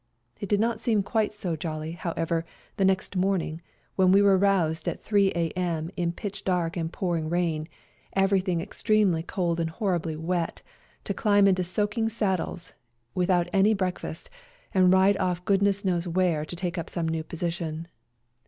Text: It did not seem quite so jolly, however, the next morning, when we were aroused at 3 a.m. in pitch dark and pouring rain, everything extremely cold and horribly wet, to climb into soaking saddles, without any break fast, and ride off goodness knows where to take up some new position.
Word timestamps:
It 0.39 0.49
did 0.49 0.59
not 0.59 0.79
seem 0.79 1.03
quite 1.03 1.31
so 1.31 1.55
jolly, 1.55 1.91
however, 1.91 2.43
the 2.77 2.85
next 2.85 3.15
morning, 3.15 3.61
when 3.95 4.11
we 4.11 4.19
were 4.23 4.35
aroused 4.35 4.87
at 4.87 5.03
3 5.03 5.27
a.m. 5.35 5.91
in 5.95 6.11
pitch 6.11 6.43
dark 6.43 6.75
and 6.75 6.91
pouring 6.91 7.29
rain, 7.29 7.65
everything 8.13 8.61
extremely 8.61 9.21
cold 9.21 9.59
and 9.59 9.69
horribly 9.69 10.15
wet, 10.15 10.63
to 11.03 11.13
climb 11.13 11.45
into 11.47 11.63
soaking 11.63 12.09
saddles, 12.09 12.73
without 13.13 13.47
any 13.53 13.75
break 13.75 13.99
fast, 13.99 14.27
and 14.73 14.91
ride 14.91 15.17
off 15.17 15.45
goodness 15.45 15.85
knows 15.85 16.07
where 16.07 16.45
to 16.45 16.55
take 16.55 16.79
up 16.79 16.89
some 16.89 17.05
new 17.07 17.23
position. 17.23 17.87